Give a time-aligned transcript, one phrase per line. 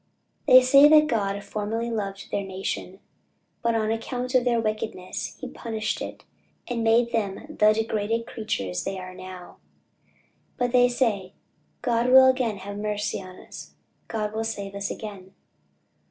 [0.47, 3.01] They say that God formerly loved their nation,
[3.61, 6.23] but on account of their wickedness he punished it,
[6.67, 9.55] and made them the degraded creatures they now are.
[10.57, 11.33] But they say
[11.83, 13.75] "God will again have mercy upon us,
[14.07, 15.35] God will save us again."